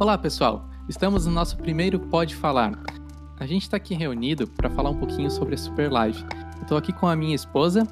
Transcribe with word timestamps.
Olá, 0.00 0.16
pessoal. 0.16 0.64
Estamos 0.88 1.26
no 1.26 1.32
nosso 1.32 1.58
primeiro 1.58 2.00
Pode 2.00 2.34
Falar. 2.34 2.72
A 3.38 3.44
gente 3.44 3.64
está 3.64 3.76
aqui 3.76 3.94
reunido 3.94 4.46
para 4.46 4.70
falar 4.70 4.88
um 4.88 4.96
pouquinho 4.96 5.30
sobre 5.30 5.54
a 5.54 5.58
Super 5.58 5.92
Live. 5.92 6.24
Estou 6.62 6.78
aqui 6.78 6.90
com 6.90 7.06
a 7.06 7.14
minha 7.14 7.34
esposa. 7.34 7.86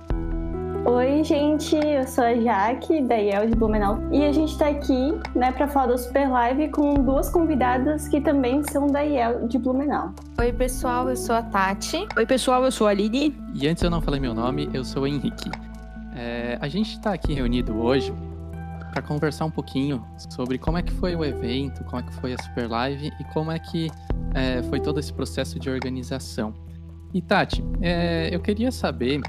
Oi, 0.86 1.22
gente, 1.22 1.76
eu 1.76 2.06
sou 2.06 2.24
a 2.24 2.34
Jaque, 2.34 3.02
da 3.02 3.14
IEL 3.14 3.50
de 3.50 3.54
Blumenau, 3.54 3.98
e 4.10 4.24
a 4.24 4.32
gente 4.32 4.52
está 4.52 4.68
aqui 4.68 5.12
né, 5.34 5.52
para 5.52 5.68
falar 5.68 5.88
da 5.88 5.98
Super 5.98 6.30
Live 6.30 6.68
com 6.70 6.94
duas 6.94 7.28
convidadas 7.28 8.08
que 8.08 8.22
também 8.22 8.62
são 8.72 8.86
da 8.86 9.02
IEL 9.02 9.46
de 9.46 9.58
Blumenau. 9.58 10.14
Oi, 10.40 10.50
pessoal, 10.50 11.10
eu 11.10 11.16
sou 11.16 11.34
a 11.34 11.42
Tati. 11.42 12.08
Oi, 12.16 12.24
pessoal, 12.24 12.64
eu 12.64 12.72
sou 12.72 12.86
a 12.86 12.90
Aline. 12.90 13.36
E 13.52 13.68
antes 13.68 13.82
eu 13.82 13.90
não 13.90 14.00
falei 14.00 14.18
meu 14.18 14.32
nome, 14.32 14.70
eu 14.72 14.82
sou 14.82 15.02
o 15.02 15.06
Henrique. 15.06 15.50
É, 16.16 16.56
a 16.58 16.68
gente 16.68 16.92
está 16.92 17.12
aqui 17.12 17.34
reunido 17.34 17.76
hoje 17.76 18.14
para 18.88 19.02
conversar 19.02 19.44
um 19.44 19.50
pouquinho 19.50 20.04
sobre 20.30 20.58
como 20.58 20.78
é 20.78 20.82
que 20.82 20.92
foi 20.92 21.14
o 21.14 21.24
evento, 21.24 21.84
como 21.84 22.00
é 22.00 22.02
que 22.02 22.12
foi 22.14 22.34
a 22.34 22.42
Super 22.42 22.68
Live 22.68 23.12
e 23.18 23.24
como 23.32 23.50
é 23.50 23.58
que 23.58 23.90
é, 24.34 24.62
foi 24.64 24.80
todo 24.80 24.98
esse 24.98 25.12
processo 25.12 25.58
de 25.58 25.70
organização. 25.70 26.54
E 27.12 27.22
Tati, 27.22 27.64
é, 27.80 28.28
eu 28.32 28.40
queria 28.40 28.70
saber 28.70 29.20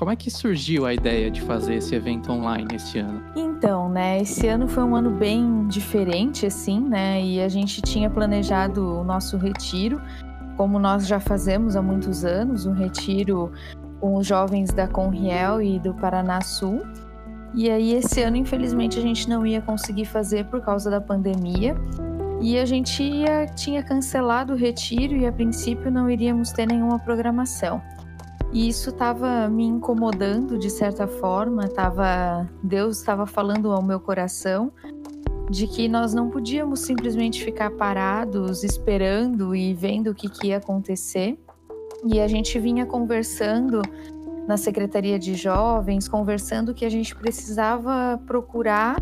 como 0.00 0.10
é 0.10 0.16
que 0.16 0.30
surgiu 0.30 0.86
a 0.86 0.94
ideia 0.94 1.30
de 1.30 1.42
fazer 1.42 1.74
esse 1.74 1.94
evento 1.94 2.32
online 2.32 2.74
esse 2.74 2.98
ano? 2.98 3.22
Então, 3.36 3.88
né, 3.90 4.22
esse 4.22 4.48
ano 4.48 4.66
foi 4.66 4.82
um 4.82 4.96
ano 4.96 5.10
bem 5.10 5.66
diferente, 5.66 6.46
assim, 6.46 6.80
né, 6.80 7.22
e 7.22 7.40
a 7.40 7.48
gente 7.48 7.82
tinha 7.82 8.08
planejado 8.08 8.82
o 8.82 9.04
nosso 9.04 9.36
retiro, 9.36 10.00
como 10.56 10.78
nós 10.78 11.06
já 11.06 11.20
fazemos 11.20 11.76
há 11.76 11.82
muitos 11.82 12.24
anos, 12.24 12.64
um 12.64 12.72
retiro 12.72 13.52
com 14.00 14.16
os 14.16 14.26
jovens 14.26 14.72
da 14.72 14.88
Conriel 14.88 15.60
e 15.60 15.78
do 15.78 15.92
Paraná 15.92 16.40
Sul. 16.40 16.82
E 17.54 17.70
aí, 17.70 17.94
esse 17.94 18.22
ano, 18.22 18.36
infelizmente, 18.36 18.98
a 18.98 19.02
gente 19.02 19.28
não 19.28 19.46
ia 19.46 19.60
conseguir 19.60 20.04
fazer 20.04 20.44
por 20.46 20.60
causa 20.60 20.90
da 20.90 21.00
pandemia. 21.00 21.74
E 22.40 22.58
a 22.58 22.64
gente 22.64 23.02
ia, 23.02 23.46
tinha 23.46 23.82
cancelado 23.82 24.54
o 24.54 24.56
retiro 24.56 25.14
e, 25.14 25.26
a 25.26 25.32
princípio, 25.32 25.90
não 25.90 26.08
iríamos 26.08 26.52
ter 26.52 26.66
nenhuma 26.66 26.98
programação. 26.98 27.82
E 28.52 28.68
isso 28.68 28.90
estava 28.90 29.48
me 29.48 29.64
incomodando 29.64 30.58
de 30.58 30.70
certa 30.70 31.06
forma, 31.06 31.68
tava, 31.68 32.48
Deus 32.62 32.98
estava 32.98 33.26
falando 33.26 33.70
ao 33.70 33.82
meu 33.82 34.00
coração 34.00 34.72
de 35.50 35.66
que 35.66 35.88
nós 35.88 36.14
não 36.14 36.30
podíamos 36.30 36.80
simplesmente 36.80 37.44
ficar 37.44 37.70
parados 37.72 38.64
esperando 38.64 39.54
e 39.54 39.74
vendo 39.74 40.10
o 40.10 40.14
que, 40.14 40.28
que 40.28 40.48
ia 40.48 40.56
acontecer. 40.56 41.38
E 42.04 42.20
a 42.20 42.26
gente 42.26 42.58
vinha 42.58 42.86
conversando 42.86 43.82
na 44.50 44.56
Secretaria 44.56 45.16
de 45.16 45.36
Jovens, 45.36 46.08
conversando 46.08 46.74
que 46.74 46.84
a 46.84 46.88
gente 46.88 47.14
precisava 47.14 48.20
procurar 48.26 48.96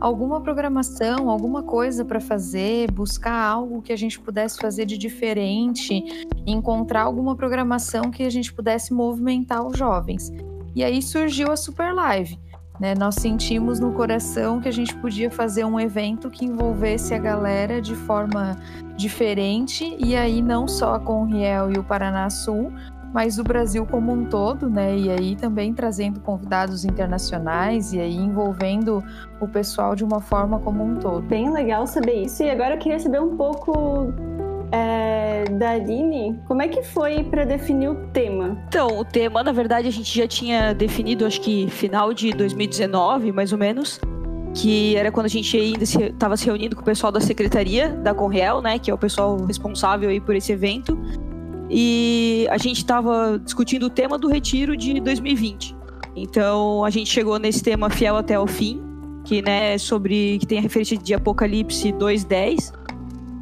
alguma 0.00 0.40
programação, 0.40 1.30
alguma 1.30 1.62
coisa 1.62 2.04
para 2.04 2.18
fazer, 2.18 2.90
buscar 2.90 3.32
algo 3.32 3.80
que 3.80 3.92
a 3.92 3.96
gente 3.96 4.18
pudesse 4.18 4.58
fazer 4.58 4.86
de 4.86 4.98
diferente, 4.98 6.02
encontrar 6.44 7.02
alguma 7.02 7.36
programação 7.36 8.10
que 8.10 8.24
a 8.24 8.30
gente 8.30 8.52
pudesse 8.52 8.92
movimentar 8.92 9.64
os 9.64 9.78
jovens. 9.78 10.32
E 10.74 10.82
aí 10.82 11.00
surgiu 11.00 11.52
a 11.52 11.56
Super 11.56 11.94
Live. 11.94 12.36
Né? 12.80 12.96
Nós 12.96 13.14
sentimos 13.14 13.78
no 13.78 13.92
coração 13.92 14.60
que 14.60 14.68
a 14.68 14.72
gente 14.72 14.96
podia 14.96 15.30
fazer 15.30 15.64
um 15.64 15.78
evento 15.78 16.28
que 16.28 16.44
envolvesse 16.44 17.14
a 17.14 17.18
galera 17.18 17.80
de 17.80 17.94
forma 17.94 18.56
diferente, 18.96 19.96
e 19.96 20.16
aí 20.16 20.42
não 20.42 20.66
só 20.66 20.94
a 20.94 20.98
Conriel 20.98 21.70
e 21.70 21.78
o 21.78 21.84
Paraná 21.84 22.28
Sul, 22.30 22.72
mas 23.12 23.38
o 23.38 23.44
Brasil 23.44 23.86
como 23.86 24.12
um 24.12 24.24
todo, 24.24 24.68
né? 24.68 24.96
E 24.96 25.10
aí 25.10 25.36
também 25.36 25.72
trazendo 25.72 26.20
convidados 26.20 26.84
internacionais 26.84 27.92
e 27.92 28.00
aí 28.00 28.16
envolvendo 28.16 29.02
o 29.40 29.48
pessoal 29.48 29.94
de 29.94 30.04
uma 30.04 30.20
forma 30.20 30.58
como 30.60 30.84
um 30.84 30.96
todo. 30.96 31.22
Bem 31.22 31.52
legal 31.52 31.86
saber 31.86 32.22
isso. 32.22 32.42
E 32.42 32.50
agora 32.50 32.74
eu 32.74 32.78
queria 32.78 32.98
saber 32.98 33.20
um 33.20 33.36
pouco 33.36 34.12
é, 34.70 35.44
da 35.52 35.70
Aline, 35.70 36.38
como 36.46 36.62
é 36.62 36.68
que 36.68 36.82
foi 36.82 37.24
para 37.24 37.44
definir 37.44 37.88
o 37.88 37.94
tema? 38.12 38.56
Então, 38.68 38.98
o 38.98 39.04
tema, 39.04 39.42
na 39.42 39.52
verdade, 39.52 39.88
a 39.88 39.92
gente 39.92 40.16
já 40.16 40.26
tinha 40.26 40.74
definido, 40.74 41.24
acho 41.26 41.40
que 41.40 41.68
final 41.70 42.12
de 42.12 42.32
2019, 42.32 43.32
mais 43.32 43.52
ou 43.52 43.58
menos, 43.58 44.00
que 44.54 44.96
era 44.96 45.10
quando 45.10 45.26
a 45.26 45.30
gente 45.30 45.56
ainda 45.56 45.84
estava 45.84 46.36
se, 46.36 46.42
se, 46.42 46.46
reunindo 46.46 46.76
com 46.76 46.82
o 46.82 46.84
pessoal 46.84 47.12
da 47.12 47.20
secretaria 47.20 47.88
da 47.88 48.12
Conreal, 48.12 48.60
né, 48.60 48.78
que 48.78 48.90
é 48.90 48.94
o 48.94 48.98
pessoal 48.98 49.36
responsável 49.44 50.10
aí 50.10 50.20
por 50.20 50.34
esse 50.34 50.52
evento, 50.52 50.98
e 51.70 52.46
a 52.50 52.58
gente 52.58 52.78
estava 52.78 53.38
discutindo 53.42 53.86
o 53.86 53.90
tema 53.90 54.18
do 54.18 54.28
retiro 54.28 54.76
de 54.76 55.00
2020. 55.00 55.76
Então, 56.16 56.84
a 56.84 56.90
gente 56.90 57.10
chegou 57.10 57.38
nesse 57.38 57.62
tema 57.62 57.90
fiel 57.90 58.16
até 58.16 58.38
o 58.38 58.46
fim, 58.46 58.82
que 59.24 59.42
né, 59.42 59.76
sobre 59.78 60.38
que 60.38 60.46
tem 60.46 60.58
a 60.58 60.62
referência 60.62 60.96
de 60.96 61.14
Apocalipse 61.14 61.92
2:10 61.92 62.72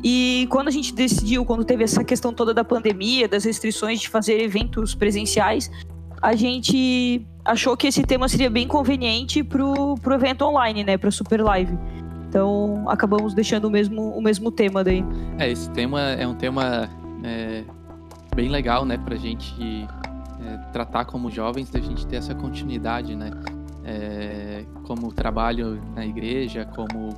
e 0.08 0.46
quando 0.50 0.68
a 0.68 0.70
gente 0.70 0.94
decidiu, 0.94 1.44
quando 1.44 1.64
teve 1.64 1.82
essa 1.82 2.04
questão 2.04 2.32
toda 2.32 2.52
da 2.54 2.62
pandemia, 2.62 3.26
das 3.26 3.44
restrições 3.44 4.00
de 4.00 4.08
fazer 4.08 4.40
eventos 4.40 4.94
presenciais, 4.94 5.70
a 6.22 6.34
gente 6.34 7.26
achou 7.44 7.76
que 7.76 7.88
esse 7.88 8.02
tema 8.02 8.28
seria 8.28 8.50
bem 8.50 8.68
conveniente 8.68 9.42
pro, 9.42 9.96
pro 9.96 10.14
evento 10.14 10.42
online, 10.44 10.84
né? 10.84 10.96
Pra 10.96 11.10
Super 11.10 11.42
Live. 11.42 11.76
Então 12.28 12.84
acabamos 12.88 13.34
deixando 13.34 13.66
o 13.66 13.70
mesmo, 13.70 14.10
o 14.10 14.20
mesmo 14.20 14.50
tema 14.50 14.84
daí. 14.84 15.04
É, 15.38 15.50
esse 15.50 15.70
tema 15.70 16.00
é 16.00 16.26
um 16.26 16.34
tema 16.34 16.88
é, 17.24 17.64
bem 18.36 18.50
legal, 18.50 18.84
né, 18.84 18.98
pra 19.02 19.16
gente 19.16 19.88
é, 20.44 20.56
tratar 20.70 21.06
como 21.06 21.30
jovens, 21.30 21.70
da 21.70 21.80
gente 21.80 22.06
ter 22.06 22.16
essa 22.16 22.34
continuidade, 22.34 23.16
né? 23.16 23.30
É, 23.82 24.64
como 24.84 25.12
trabalho 25.12 25.80
na 25.94 26.04
igreja, 26.04 26.68
como 26.76 27.08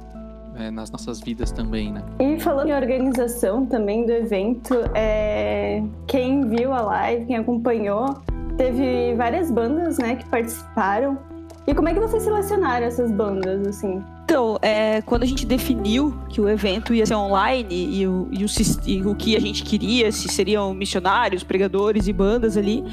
é, 0.55 0.71
nas 0.71 0.91
nossas 0.91 1.21
vidas 1.21 1.51
também, 1.51 1.93
né? 1.93 2.03
E 2.21 2.39
falando 2.39 2.69
em 2.69 2.75
organização 2.75 3.67
também 3.67 4.07
do 4.07 4.12
evento, 4.12 4.75
é... 4.95 5.83
quem 6.07 6.49
viu 6.49 6.73
a 6.73 6.81
live, 6.83 7.27
quem 7.27 7.37
acompanhou, 7.37 8.15
teve 8.57 9.15
várias 9.17 9.51
bandas, 9.51 9.99
né, 9.99 10.17
que 10.17 10.28
participaram. 10.28 11.19
E 11.67 11.75
como 11.75 11.89
é 11.89 11.95
que 11.95 12.01
vocês 12.01 12.23
selecionaram 12.23 12.87
essas 12.87 13.11
bandas, 13.11 13.67
assim? 13.67 14.03
Então, 14.28 14.59
é, 14.61 15.00
quando 15.00 15.22
a 15.22 15.27
gente 15.27 15.47
definiu 15.47 16.15
que 16.28 16.39
o 16.39 16.50
evento 16.50 16.93
ia 16.93 17.06
ser 17.06 17.15
online 17.15 17.75
e 17.75 18.06
o, 18.06 18.28
e 18.31 18.44
o, 18.44 18.49
e 18.84 19.03
o 19.03 19.15
que 19.15 19.34
a 19.34 19.41
gente 19.41 19.62
queria, 19.62 20.12
se 20.12 20.28
seriam 20.28 20.75
missionários, 20.75 21.43
pregadores 21.43 22.09
e 22.09 22.12
bandas 22.12 22.55
ali, 22.55 22.84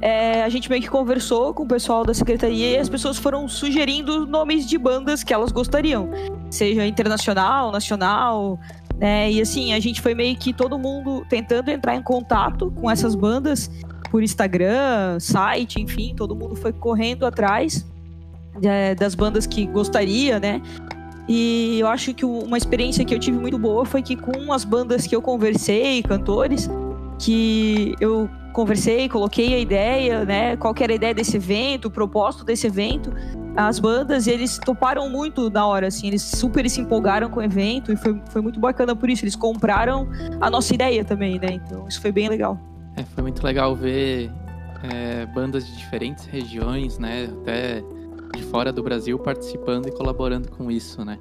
é, 0.00 0.42
a 0.42 0.48
gente 0.48 0.68
meio 0.68 0.82
que 0.82 0.90
conversou 0.90 1.54
com 1.54 1.62
o 1.62 1.68
pessoal 1.68 2.04
da 2.04 2.12
secretaria 2.12 2.72
e 2.72 2.76
as 2.76 2.88
pessoas 2.88 3.18
foram 3.18 3.46
sugerindo 3.46 4.26
nomes 4.26 4.68
de 4.68 4.76
bandas 4.76 5.22
que 5.22 5.32
elas 5.32 5.52
gostariam, 5.52 6.10
seja 6.50 6.84
internacional, 6.84 7.70
nacional, 7.70 8.58
né? 8.98 9.30
E 9.30 9.40
assim, 9.40 9.72
a 9.72 9.78
gente 9.78 10.00
foi 10.00 10.12
meio 10.12 10.36
que 10.36 10.52
todo 10.52 10.76
mundo 10.76 11.24
tentando 11.30 11.70
entrar 11.70 11.94
em 11.94 12.02
contato 12.02 12.68
com 12.72 12.90
essas 12.90 13.14
bandas 13.14 13.70
por 14.10 14.24
Instagram, 14.24 15.20
site, 15.20 15.80
enfim, 15.80 16.16
todo 16.16 16.34
mundo 16.34 16.56
foi 16.56 16.72
correndo 16.72 17.24
atrás 17.24 17.86
é, 18.62 18.94
das 18.94 19.14
bandas 19.14 19.46
que 19.46 19.66
gostaria, 19.66 20.38
né? 20.38 20.60
E 21.28 21.78
eu 21.78 21.86
acho 21.86 22.12
que 22.12 22.24
uma 22.24 22.58
experiência 22.58 23.04
que 23.04 23.14
eu 23.14 23.18
tive 23.18 23.38
muito 23.38 23.58
boa 23.58 23.84
foi 23.84 24.02
que 24.02 24.16
com 24.16 24.52
as 24.52 24.64
bandas 24.64 25.06
que 25.06 25.14
eu 25.14 25.22
conversei, 25.22 26.02
cantores, 26.02 26.68
que 27.18 27.94
eu 28.00 28.28
conversei, 28.52 29.08
coloquei 29.08 29.54
a 29.54 29.58
ideia, 29.58 30.24
né? 30.24 30.56
Qual 30.56 30.74
era 30.80 30.92
a 30.92 30.96
ideia 30.96 31.14
desse 31.14 31.36
evento, 31.36 31.86
o 31.86 31.90
propósito 31.90 32.44
desse 32.44 32.66
evento. 32.66 33.12
As 33.56 33.78
bandas, 33.78 34.26
eles 34.26 34.58
toparam 34.58 35.08
muito 35.08 35.50
na 35.50 35.66
hora, 35.66 35.88
assim, 35.88 36.08
eles 36.08 36.22
super 36.22 36.68
se 36.68 36.80
empolgaram 36.80 37.28
com 37.30 37.40
o 37.40 37.42
evento 37.42 37.92
e 37.92 37.96
foi, 37.96 38.20
foi 38.30 38.40
muito 38.40 38.58
bacana 38.58 38.94
por 38.96 39.08
isso. 39.08 39.24
Eles 39.24 39.36
compraram 39.36 40.08
a 40.40 40.50
nossa 40.50 40.74
ideia 40.74 41.04
também, 41.04 41.38
né? 41.38 41.60
Então 41.64 41.86
isso 41.86 42.00
foi 42.00 42.10
bem 42.10 42.28
legal. 42.28 42.58
É, 42.96 43.04
foi 43.04 43.22
muito 43.22 43.44
legal 43.44 43.74
ver 43.76 44.30
é, 44.82 45.26
bandas 45.26 45.66
de 45.66 45.76
diferentes 45.76 46.24
regiões, 46.26 46.98
né? 46.98 47.28
Até 47.42 47.82
de 48.34 48.42
fora 48.44 48.72
do 48.72 48.82
Brasil 48.82 49.18
participando 49.18 49.88
e 49.88 49.92
colaborando 49.92 50.50
com 50.50 50.70
isso, 50.70 51.04
né? 51.04 51.18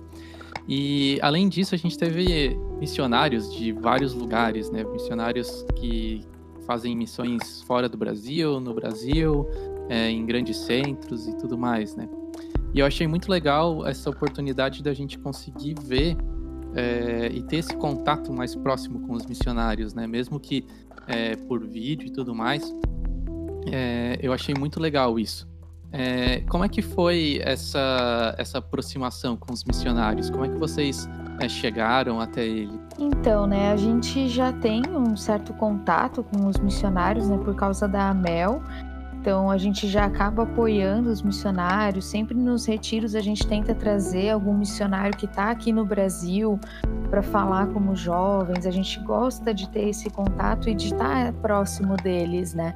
E 0.68 1.18
além 1.22 1.50
disso, 1.50 1.74
a 1.74 1.78
gente 1.78 1.98
teve 1.98 2.56
missionários 2.80 3.52
de 3.54 3.72
vários 3.72 4.14
lugares, 4.14 4.70
né? 4.70 4.84
Missionários 4.84 5.66
que 5.76 6.22
fazem 6.66 6.96
missões 6.96 7.64
fora 7.64 7.90
do 7.90 7.98
Brasil, 7.98 8.60
no 8.60 8.74
Brasil, 8.74 9.48
é, 9.90 10.10
em 10.10 10.24
grandes 10.26 10.58
centros 10.58 11.28
e 11.28 11.36
tudo 11.36 11.58
mais, 11.58 11.96
né? 11.96 12.08
E 12.74 12.80
eu 12.80 12.86
achei 12.86 13.08
muito 13.08 13.32
legal 13.32 13.86
essa 13.88 14.12
oportunidade 14.12 14.84
da 14.84 14.94
gente 14.94 15.18
conseguir 15.18 15.76
ver 15.82 16.16
é, 16.76 17.32
e 17.34 17.42
ter 17.42 17.58
esse 17.58 17.76
contato 17.76 18.32
mais 18.32 18.56
próximo 18.56 19.00
com 19.08 19.14
os 19.14 19.26
missionários, 19.26 19.96
né? 19.96 20.06
Mesmo 20.06 20.40
que 20.40 20.64
é, 21.08 21.36
por 21.36 21.66
vídeo 21.66 22.08
e 22.08 22.12
tudo 22.12 22.36
mais, 22.36 22.72
é, 23.72 24.20
eu 24.22 24.32
achei 24.32 24.54
muito 24.54 24.80
legal 24.80 25.18
isso. 25.18 25.49
É, 25.92 26.42
como 26.42 26.64
é 26.64 26.70
que 26.70 26.82
foi 26.82 27.42
essa, 27.44 28.36
essa 28.38 28.60
aproximação 28.60 29.36
com 29.36 29.52
os 29.52 29.64
missionários? 29.64 30.30
Como 30.30 30.46
é 30.46 30.50
que 30.50 30.58
vocês 30.58 31.10
é, 31.40 31.50
chegaram 31.50 32.20
até 32.22 32.46
ele? 32.46 32.80
Então, 33.00 33.48
né, 33.48 33.72
a 33.72 33.76
gente 33.76 34.28
já 34.30 34.54
tem 34.54 34.84
um 34.88 35.16
certo 35.18 35.54
contato 35.54 36.24
com 36.24 36.48
os 36.48 36.58
missionários, 36.58 37.28
né, 37.30 37.38
por 37.38 37.56
causa 37.56 37.88
da 37.88 38.10
AMEL. 38.10 38.62
Então, 39.20 39.50
a 39.50 39.58
gente 39.58 39.88
já 39.88 40.06
acaba 40.06 40.44
apoiando 40.44 41.10
os 41.10 41.22
missionários. 41.22 42.06
Sempre 42.06 42.36
nos 42.36 42.66
retiros 42.66 43.16
a 43.16 43.20
gente 43.20 43.46
tenta 43.46 43.74
trazer 43.76 44.30
algum 44.30 44.54
missionário 44.54 45.18
que 45.18 45.26
está 45.26 45.50
aqui 45.50 45.74
no 45.74 45.86
Brasil 45.86 46.60
para 47.10 47.24
falar 47.24 47.68
como 47.68 47.96
jovens, 47.96 48.66
a 48.66 48.72
gente 48.72 49.00
gosta 49.00 49.54
de 49.54 49.68
ter 49.70 49.90
esse 49.90 50.10
contato 50.12 50.70
e 50.70 50.76
de 50.76 50.94
estar 50.94 51.34
próximo 51.34 51.98
deles, 51.98 52.54
né? 52.54 52.74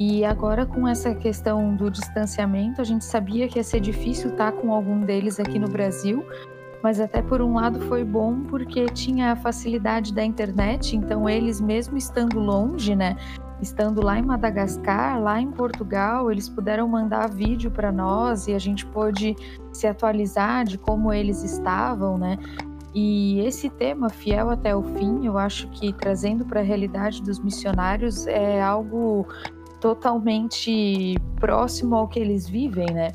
E 0.00 0.24
agora 0.24 0.64
com 0.64 0.88
essa 0.88 1.14
questão 1.14 1.76
do 1.76 1.90
distanciamento, 1.90 2.80
a 2.80 2.84
gente 2.84 3.04
sabia 3.04 3.46
que 3.46 3.58
ia 3.58 3.62
ser 3.62 3.80
difícil 3.80 4.30
estar 4.30 4.50
com 4.52 4.72
algum 4.72 5.00
deles 5.00 5.38
aqui 5.38 5.58
no 5.58 5.68
Brasil, 5.68 6.24
mas 6.82 6.98
até 6.98 7.20
por 7.20 7.42
um 7.42 7.56
lado 7.56 7.82
foi 7.82 8.02
bom 8.02 8.40
porque 8.44 8.86
tinha 8.86 9.32
a 9.32 9.36
facilidade 9.36 10.14
da 10.14 10.24
internet, 10.24 10.96
então 10.96 11.28
eles 11.28 11.60
mesmo 11.60 11.98
estando 11.98 12.40
longe, 12.40 12.96
né, 12.96 13.14
estando 13.60 14.02
lá 14.02 14.18
em 14.18 14.22
Madagascar, 14.22 15.20
lá 15.20 15.38
em 15.38 15.50
Portugal, 15.50 16.32
eles 16.32 16.48
puderam 16.48 16.88
mandar 16.88 17.28
vídeo 17.28 17.70
para 17.70 17.92
nós 17.92 18.48
e 18.48 18.54
a 18.54 18.58
gente 18.58 18.86
pôde 18.86 19.36
se 19.70 19.86
atualizar 19.86 20.64
de 20.64 20.78
como 20.78 21.12
eles 21.12 21.42
estavam, 21.44 22.16
né? 22.16 22.38
E 22.94 23.40
esse 23.40 23.68
tema, 23.68 24.08
fiel 24.08 24.50
até 24.50 24.74
o 24.74 24.82
fim, 24.82 25.24
eu 25.24 25.38
acho 25.38 25.68
que 25.68 25.92
trazendo 25.92 26.44
para 26.44 26.58
a 26.58 26.62
realidade 26.62 27.22
dos 27.22 27.38
missionários 27.38 28.26
é 28.26 28.60
algo 28.60 29.28
totalmente 29.80 31.16
próximo 31.36 31.96
ao 31.96 32.06
que 32.06 32.20
eles 32.20 32.48
vivem, 32.48 32.86
né? 32.92 33.12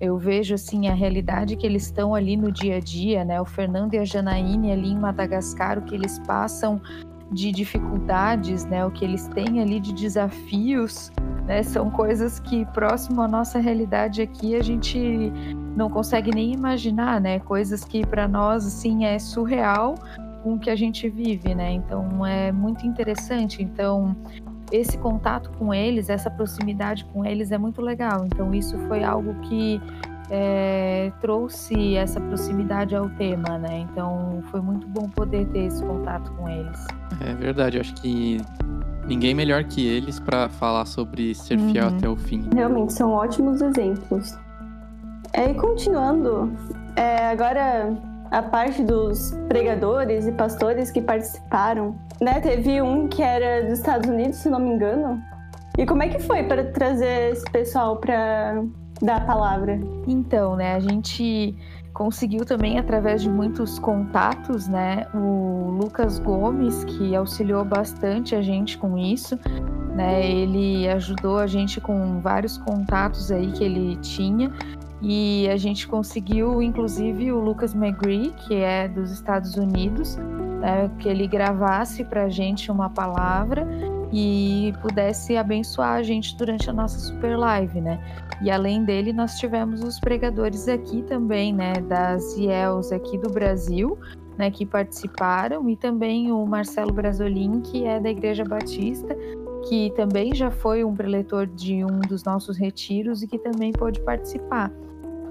Eu 0.00 0.16
vejo 0.16 0.54
assim 0.54 0.88
a 0.88 0.94
realidade 0.94 1.56
que 1.56 1.66
eles 1.66 1.84
estão 1.84 2.14
ali 2.14 2.36
no 2.36 2.50
dia 2.50 2.76
a 2.76 2.80
dia, 2.80 3.24
né? 3.24 3.40
O 3.40 3.44
Fernando 3.44 3.94
e 3.94 3.98
a 3.98 4.04
Janaíne 4.04 4.72
ali 4.72 4.90
em 4.90 4.98
Madagascar, 4.98 5.78
o 5.78 5.82
que 5.82 5.94
eles 5.94 6.18
passam 6.20 6.80
de 7.30 7.52
dificuldades, 7.52 8.64
né? 8.64 8.84
O 8.84 8.90
que 8.90 9.04
eles 9.04 9.28
têm 9.28 9.60
ali 9.60 9.78
de 9.78 9.92
desafios, 9.92 11.12
né? 11.46 11.62
São 11.62 11.90
coisas 11.90 12.40
que 12.40 12.64
próximo 12.66 13.20
à 13.22 13.28
nossa 13.28 13.58
realidade 13.58 14.22
aqui 14.22 14.56
a 14.56 14.62
gente 14.62 15.32
não 15.76 15.88
consegue 15.90 16.30
nem 16.34 16.52
imaginar, 16.52 17.20
né? 17.20 17.38
Coisas 17.40 17.84
que 17.84 18.04
para 18.04 18.26
nós 18.26 18.66
assim 18.66 19.04
é 19.04 19.18
surreal 19.18 19.94
com 20.42 20.54
o 20.54 20.58
que 20.58 20.70
a 20.70 20.76
gente 20.76 21.08
vive, 21.08 21.54
né? 21.54 21.72
Então 21.72 22.24
é 22.26 22.50
muito 22.50 22.86
interessante. 22.86 23.62
Então 23.62 24.16
esse 24.70 24.96
contato 24.98 25.50
com 25.58 25.72
eles, 25.74 26.08
essa 26.08 26.30
proximidade 26.30 27.04
com 27.06 27.24
eles 27.24 27.50
é 27.50 27.58
muito 27.58 27.80
legal. 27.82 28.24
Então 28.26 28.54
isso 28.54 28.78
foi 28.88 29.02
algo 29.02 29.34
que 29.42 29.80
é, 30.30 31.12
trouxe 31.20 31.96
essa 31.96 32.20
proximidade 32.20 32.94
ao 32.94 33.08
tema, 33.10 33.58
né? 33.58 33.86
Então 33.90 34.42
foi 34.50 34.60
muito 34.60 34.86
bom 34.86 35.08
poder 35.08 35.46
ter 35.48 35.64
esse 35.64 35.84
contato 35.84 36.32
com 36.32 36.48
eles. 36.48 36.86
É 37.20 37.34
verdade, 37.34 37.76
eu 37.76 37.80
acho 37.80 37.94
que 37.94 38.40
ninguém 39.06 39.34
melhor 39.34 39.64
que 39.64 39.86
eles 39.86 40.20
para 40.20 40.48
falar 40.48 40.84
sobre 40.84 41.34
ser 41.34 41.58
fiel 41.58 41.88
uhum. 41.88 41.96
até 41.96 42.08
o 42.08 42.16
fim. 42.16 42.48
Realmente 42.54 42.92
são 42.92 43.10
ótimos 43.10 43.60
exemplos. 43.60 44.38
É, 45.32 45.50
e 45.50 45.54
continuando, 45.54 46.52
é, 46.96 47.28
agora 47.28 47.92
a 48.30 48.42
parte 48.42 48.82
dos 48.82 49.32
pregadores 49.48 50.26
e 50.26 50.32
pastores 50.32 50.90
que 50.90 51.02
participaram, 51.02 51.96
né? 52.20 52.40
Teve 52.40 52.80
um 52.80 53.08
que 53.08 53.22
era 53.22 53.64
dos 53.64 53.78
Estados 53.78 54.08
Unidos, 54.08 54.36
se 54.36 54.48
não 54.48 54.60
me 54.60 54.70
engano. 54.70 55.20
E 55.76 55.86
como 55.86 56.02
é 56.02 56.08
que 56.08 56.20
foi 56.20 56.42
para 56.44 56.64
trazer 56.64 57.32
esse 57.32 57.44
pessoal 57.50 57.96
para 57.96 58.62
dar 59.02 59.16
a 59.16 59.20
palavra? 59.20 59.80
Então, 60.06 60.56
né, 60.56 60.74
a 60.74 60.80
gente 60.80 61.56
conseguiu 61.92 62.44
também 62.44 62.78
através 62.78 63.22
de 63.22 63.28
muitos 63.28 63.78
contatos, 63.78 64.68
né? 64.68 65.06
O 65.12 65.70
Lucas 65.70 66.18
Gomes, 66.18 66.84
que 66.84 67.16
auxiliou 67.16 67.64
bastante 67.64 68.34
a 68.34 68.42
gente 68.42 68.78
com 68.78 68.96
isso, 68.96 69.38
né? 69.94 70.24
Ele 70.24 70.88
ajudou 70.88 71.38
a 71.38 71.46
gente 71.46 71.80
com 71.80 72.20
vários 72.20 72.56
contatos 72.58 73.32
aí 73.32 73.50
que 73.52 73.64
ele 73.64 73.96
tinha 73.96 74.52
e 75.02 75.48
a 75.48 75.56
gente 75.56 75.88
conseguiu, 75.88 76.62
inclusive, 76.62 77.32
o 77.32 77.40
Lucas 77.40 77.74
McGree, 77.74 78.34
que 78.46 78.54
é 78.54 78.86
dos 78.86 79.10
Estados 79.10 79.56
Unidos, 79.56 80.16
né, 80.16 80.90
que 80.98 81.08
ele 81.08 81.26
gravasse 81.26 82.04
para 82.04 82.24
a 82.24 82.28
gente 82.28 82.70
uma 82.70 82.90
palavra 82.90 83.66
e 84.12 84.74
pudesse 84.82 85.36
abençoar 85.36 85.94
a 85.94 86.02
gente 86.02 86.36
durante 86.36 86.68
a 86.68 86.72
nossa 86.72 86.98
super 86.98 87.38
live, 87.38 87.80
né? 87.80 87.98
E 88.42 88.50
além 88.50 88.84
dele, 88.84 89.12
nós 89.12 89.38
tivemos 89.38 89.82
os 89.82 89.98
pregadores 90.00 90.68
aqui 90.68 91.02
também, 91.02 91.52
né, 91.52 91.74
das 91.88 92.36
IELs 92.36 92.92
aqui 92.92 93.16
do 93.16 93.30
Brasil, 93.30 93.96
né, 94.36 94.50
que 94.50 94.66
participaram, 94.66 95.68
e 95.68 95.76
também 95.76 96.30
o 96.32 96.44
Marcelo 96.44 96.92
Brasolin, 96.92 97.60
que 97.60 97.84
é 97.84 98.00
da 98.00 98.10
Igreja 98.10 98.44
Batista, 98.44 99.16
que 99.68 99.92
também 99.94 100.34
já 100.34 100.50
foi 100.50 100.84
um 100.84 100.94
preletor 100.94 101.46
de 101.46 101.84
um 101.84 102.00
dos 102.00 102.24
nossos 102.24 102.56
retiros 102.56 103.22
e 103.22 103.26
que 103.26 103.38
também 103.38 103.72
pôde 103.72 104.00
participar. 104.00 104.70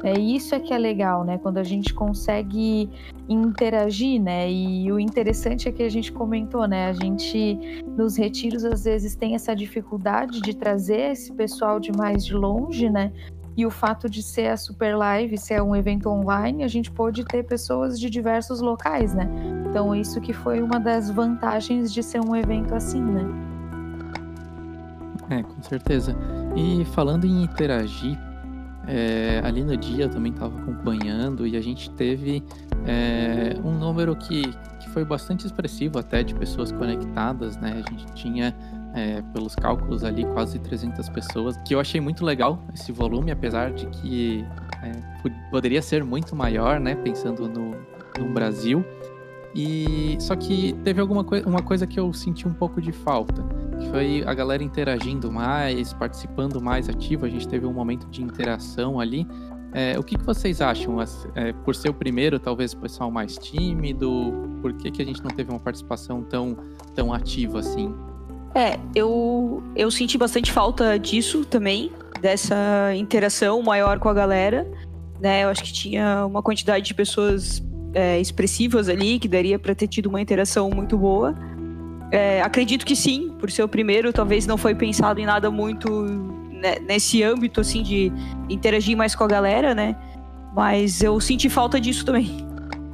É 0.04 0.18
isso 0.18 0.56
é 0.56 0.60
que 0.60 0.74
é 0.74 0.78
legal, 0.78 1.24
né? 1.24 1.38
Quando 1.38 1.58
a 1.58 1.64
gente 1.64 1.94
consegue 1.94 2.90
interagir, 3.28 4.22
né? 4.22 4.50
E 4.50 4.92
o 4.92 5.00
interessante 5.00 5.68
é 5.68 5.72
que 5.72 5.84
a 5.84 5.90
gente 5.90 6.12
comentou, 6.12 6.68
né? 6.68 6.88
A 6.88 6.94
gente 6.94 7.84
nos 7.98 8.18
retiros 8.18 8.64
às 8.64 8.86
vezes 8.86 9.16
tem 9.16 9.36
essa 9.36 9.56
dificuldade 9.56 10.42
de 10.42 10.56
trazer 10.56 11.12
esse 11.12 11.34
pessoal 11.34 11.80
de 11.80 11.92
mais 11.92 12.26
de 12.26 12.34
longe, 12.34 12.90
né? 12.90 13.12
E 13.58 13.66
o 13.66 13.70
fato 13.70 14.10
de 14.10 14.24
ser 14.24 14.48
a 14.48 14.56
Super 14.56 14.96
Live, 14.96 15.38
ser 15.38 15.62
um 15.62 15.76
evento 15.76 16.08
online, 16.10 16.64
a 16.64 16.68
gente 16.68 16.90
pôde 16.90 17.26
ter 17.26 17.44
pessoas 17.44 18.00
de 18.00 18.10
diversos 18.10 18.62
locais, 18.62 19.14
né? 19.14 19.30
Então 19.70 19.94
isso 19.94 20.22
que 20.22 20.32
foi 20.32 20.62
uma 20.62 20.80
das 20.80 21.12
vantagens 21.12 21.94
de 21.94 22.02
ser 22.02 22.22
um 22.22 22.34
evento 22.34 22.74
assim, 22.74 23.02
né? 23.02 23.26
É, 25.30 25.44
com 25.44 25.62
certeza. 25.62 26.16
E 26.56 26.86
falando 26.86 27.26
em 27.26 27.44
interagir, 27.44 28.18
é, 28.90 29.40
ali 29.44 29.64
no 29.64 29.78
dia 29.78 30.06
eu 30.06 30.10
também 30.10 30.32
estava 30.32 30.58
acompanhando 30.60 31.46
e 31.46 31.56
a 31.56 31.62
gente 31.62 31.92
teve 31.92 32.44
é, 32.88 33.56
um 33.64 33.78
número 33.78 34.16
que, 34.16 34.42
que 34.80 34.90
foi 34.90 35.06
bastante 35.06 35.46
expressivo 35.46 36.00
até 36.00 36.24
de 36.24 36.34
pessoas 36.34 36.72
conectadas, 36.72 37.56
né? 37.58 37.84
A 37.86 37.90
gente 37.92 38.06
tinha, 38.14 38.56
é, 38.96 39.22
pelos 39.32 39.54
cálculos 39.54 40.04
ali, 40.04 40.26
quase 40.34 40.58
300 40.58 41.08
pessoas, 41.10 41.56
que 41.58 41.76
eu 41.76 41.80
achei 41.80 42.02
muito 42.02 42.26
legal 42.26 42.64
esse 42.74 42.92
volume, 42.92 43.30
apesar 43.30 43.72
de 43.72 43.86
que 43.86 44.44
é, 44.82 44.92
poderia 45.52 45.84
ser 45.84 46.04
muito 46.04 46.36
maior, 46.36 46.80
né? 46.80 46.96
Pensando 46.96 47.48
no, 47.48 47.76
no 48.18 48.34
Brasil. 48.34 48.84
E 49.54 50.18
só 50.20 50.36
que 50.36 50.74
teve 50.84 51.00
alguma 51.00 51.24
coisa, 51.24 51.48
uma 51.48 51.62
coisa 51.62 51.86
que 51.86 52.00
eu 52.00 52.12
senti 52.12 52.48
um 52.48 52.54
pouco 52.54 52.82
de 52.82 52.92
falta 52.92 53.44
foi 53.88 54.24
a 54.26 54.34
galera 54.34 54.64
interagindo 54.64 55.32
mais, 55.32 55.94
participando 55.94 56.62
mais 56.62 56.90
ativo. 56.90 57.26
A 57.26 57.30
gente 57.30 57.48
teve 57.48 57.66
um 57.66 57.74
momento 57.74 58.08
de 58.10 58.22
interação 58.22 59.00
ali. 59.00 59.28
É, 59.74 59.98
o 60.00 60.04
que, 60.04 60.18
que, 60.18 60.24
vocês 60.24 60.62
acham? 60.62 60.98
É, 61.36 61.54
por 61.54 61.76
ser 61.76 61.90
o 61.90 61.94
primeiro, 61.94 62.40
talvez 62.40 62.74
o 62.74 62.78
pessoal 62.78 63.12
mais 63.12 63.38
tímido, 63.38 64.34
por 64.62 64.74
que, 64.74 64.90
que 64.90 65.02
a 65.02 65.06
gente 65.06 65.24
não 65.24 65.30
teve 65.30 65.52
uma 65.52 65.60
participação 65.60 66.24
tão, 66.24 66.58
tão 66.96 67.14
ativa 67.14 67.60
assim? 67.60 67.94
É, 68.56 68.80
eu, 68.96 69.62
eu 69.76 69.92
senti 69.92 70.18
bastante 70.18 70.52
falta 70.52 70.98
disso 70.98 71.46
também, 71.46 71.92
dessa 72.20 72.96
interação 72.96 73.62
maior 73.62 74.00
com 74.00 74.10
a 74.10 74.14
galera. 74.14 74.70
Né? 75.20 75.44
Eu 75.44 75.50
acho 75.50 75.64
que 75.64 75.72
tinha 75.72 76.26
uma 76.26 76.42
quantidade 76.42 76.86
de 76.86 76.94
pessoas 76.94 77.64
é, 77.94 78.20
expressivas 78.20 78.90
ali, 78.90 79.20
que 79.20 79.28
daria 79.28 79.60
para 79.60 79.76
ter 79.76 79.88
tido 79.88 80.08
uma 80.08 80.22
interação 80.22 80.70
muito 80.70 80.98
boa. 80.98 81.36
É, 82.12 82.42
acredito 82.42 82.86
que 82.86 82.96
sim, 82.96 83.30
por 83.40 83.52
ser 83.52 83.64
o 83.64 83.68
primeiro, 83.68 84.12
talvez 84.12 84.48
não 84.48 84.58
foi 84.58 84.74
pensado 84.74 85.20
em 85.20 85.26
nada 85.26 85.52
muito 85.52 85.90
né, 86.52 86.78
nesse 86.86 87.24
âmbito, 87.24 87.62
assim, 87.62 87.84
de 87.84 88.12
interagir 88.50 88.98
mais 88.98 89.16
com 89.16 89.24
a 89.24 89.28
galera, 89.28 89.76
né? 89.76 89.96
Mas 90.54 91.02
eu 91.02 91.20
senti 91.20 91.50
falta 91.50 91.80
disso 91.80 92.06
também. 92.06 92.48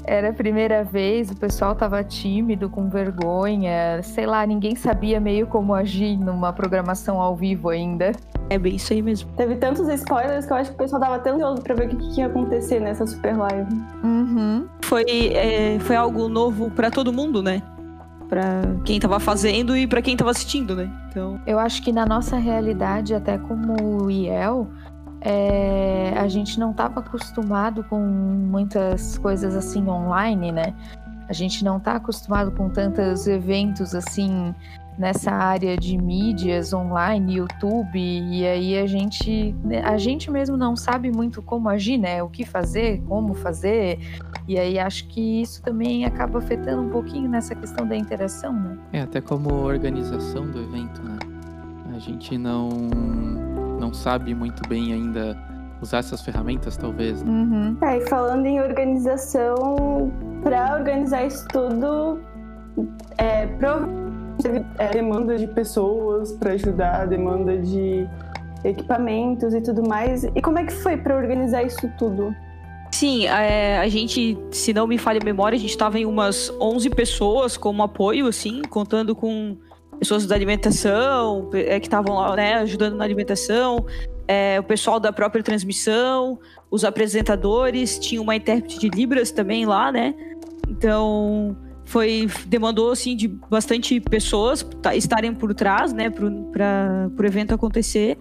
Era 0.08 0.30
a 0.30 0.34
primeira 0.34 0.84
vez, 0.84 1.32
o 1.32 1.36
pessoal 1.36 1.74
tava 1.74 2.04
tímido, 2.04 2.70
com 2.70 2.88
vergonha, 2.90 4.04
sei 4.04 4.28
lá, 4.28 4.46
ninguém 4.46 4.76
sabia 4.76 5.20
meio 5.20 5.48
como 5.48 5.74
agir 5.74 6.16
numa 6.16 6.54
programação 6.54 7.20
ao 7.20 7.36
vivo 7.36 7.70
ainda. 7.70 8.12
É 8.48 8.60
bem 8.60 8.76
isso 8.76 8.94
aí 8.94 9.02
mesmo. 9.02 9.32
Teve 9.36 9.56
tantos 9.56 9.88
spoilers 9.88 10.46
que 10.46 10.54
eu 10.54 10.58
acho 10.58 10.70
que 10.70 10.76
o 10.76 10.78
pessoal 10.78 11.02
tava 11.02 11.20
tão 11.20 11.36
ansioso 11.36 11.62
pra 11.64 11.74
ver 11.74 11.88
o 11.88 11.90
que, 11.90 12.14
que 12.14 12.20
ia 12.20 12.28
acontecer 12.28 12.80
nessa 12.80 13.08
super 13.08 13.36
live. 13.36 13.74
Uhum. 14.04 14.68
Foi, 14.84 15.06
é, 15.34 15.80
foi 15.80 15.96
algo 15.96 16.30
novo 16.30 16.70
para 16.70 16.92
todo 16.92 17.12
mundo, 17.12 17.42
né? 17.42 17.64
Para 18.28 18.62
quem 18.84 18.98
estava 18.98 19.20
fazendo 19.20 19.76
e 19.76 19.88
para 19.88 20.02
quem 20.02 20.14
estava 20.14 20.32
assistindo, 20.32 20.76
né? 20.76 20.92
Então, 21.10 21.40
eu 21.46 21.60
acho 21.60 21.82
que 21.82 21.92
na 21.92 22.06
nossa 22.06 22.38
realidade, 22.38 23.14
até 23.14 23.38
como 23.38 24.10
IEL, 24.10 24.68
é, 25.22 26.14
a 26.18 26.28
gente 26.28 26.60
não 26.60 26.72
estava 26.72 27.00
acostumado 27.00 27.84
com 27.84 28.00
muitas 28.00 29.18
coisas 29.18 29.56
assim 29.56 29.88
online, 29.88 30.52
né? 30.52 30.74
A 31.28 31.34
gente 31.34 31.64
não 31.64 31.78
está 31.78 31.96
acostumado 31.96 32.52
com 32.52 32.70
tantos 32.70 33.26
eventos 33.26 33.96
assim 33.96 34.54
nessa 34.98 35.32
área 35.32 35.76
de 35.78 35.98
mídias 35.98 36.74
online, 36.74 37.38
YouTube, 37.38 38.00
e 38.00 38.46
aí 38.46 38.78
a 38.78 38.86
gente 38.86 39.56
a 39.84 39.98
gente 39.98 40.32
mesmo 40.32 40.56
não 40.56 40.76
sabe 40.76 41.12
muito 41.12 41.42
como 41.42 41.70
agir, 41.70 41.98
né? 41.98 42.24
O 42.24 42.30
que 42.30 42.46
fazer, 42.46 43.02
como 43.08 43.34
fazer. 43.34 44.00
E 44.48 44.58
aí 44.58 44.80
acho 44.80 45.08
que 45.08 45.42
isso 45.42 45.62
também 45.62 46.06
acaba 46.06 46.40
afetando 46.40 46.84
um 46.84 46.90
pouquinho 46.90 47.30
nessa 47.30 47.56
questão 47.56 47.88
da 47.88 47.96
interação, 47.96 48.54
né? 48.54 48.78
É, 48.94 49.02
até 49.02 49.20
como 49.20 49.54
organização 49.54 50.50
do 50.50 50.62
evento, 50.62 51.02
né? 51.04 51.18
A 51.96 52.00
gente 52.00 52.38
não 52.38 52.70
não 53.80 53.94
sabe 53.94 54.34
muito 54.34 54.68
bem 54.68 54.94
ainda 54.94 55.38
usar 55.82 56.00
essas 56.00 56.22
ferramentas, 56.22 56.78
talvez. 56.78 57.22
Né? 57.22 57.32
Uhum. 57.32 57.78
É, 57.82 57.98
e 57.98 58.08
falando 58.08 58.46
em 58.46 58.60
organização, 58.60 60.12
para 60.42 60.76
organizar 60.76 61.26
isso 61.26 61.46
tudo, 61.50 62.20
é, 63.18 63.46
teve 64.42 64.66
é, 64.78 64.88
demanda 64.90 65.38
de 65.38 65.48
pessoas 65.48 66.32
para 66.34 66.54
ajudar, 66.54 67.08
demanda 67.08 67.58
de 67.58 68.08
equipamentos 68.64 69.54
e 69.54 69.62
tudo 69.62 69.88
mais. 69.88 70.24
E 70.24 70.42
como 70.42 70.60
é 70.60 70.66
que 70.66 70.74
foi 70.74 70.98
para 70.98 71.16
organizar 71.16 71.64
isso 71.64 71.90
tudo? 71.98 72.36
Sim, 72.92 73.26
é, 73.28 73.78
a 73.78 73.88
gente, 73.90 74.38
se 74.52 74.74
não 74.74 74.88
me 74.88 74.98
falha 74.98 75.20
a 75.22 75.26
memória, 75.26 75.56
a 75.56 75.60
gente 75.60 75.72
estava 75.72 76.00
em 76.00 76.06
umas 76.06 76.50
11 76.62 76.90
pessoas 76.92 77.58
como 77.58 77.84
apoio, 77.84 78.28
assim, 78.28 78.62
contando 78.70 79.16
com 79.16 79.58
pessoas 80.00 80.26
da 80.26 80.36
alimentação, 80.36 81.50
é, 81.54 81.80
que 81.80 81.88
estavam 81.88 82.16
lá, 82.16 82.36
né, 82.36 82.56
ajudando 82.56 82.96
na 82.96 83.04
alimentação, 83.04 83.86
é, 84.28 84.60
o 84.60 84.64
pessoal 84.64 85.00
da 85.00 85.12
própria 85.12 85.44
transmissão, 85.44 86.40
os 86.72 86.84
apresentadores, 86.84 88.00
tinha 88.00 88.22
uma 88.22 88.36
intérprete 88.36 88.80
de 88.80 88.90
Libras 88.90 89.32
também 89.32 89.66
lá, 89.66 89.92
né? 89.92 90.14
Então, 90.70 91.56
foi 91.86 92.28
demandou 92.48 92.92
assim 92.92 93.16
de 93.16 93.28
bastante 93.28 94.00
pessoas 94.00 94.66
estarem 94.96 95.34
por 95.34 95.54
trás, 95.54 95.94
né, 95.94 96.10
para 96.10 97.10
o 97.18 97.26
evento 97.26 97.54
acontecer. 97.54 98.18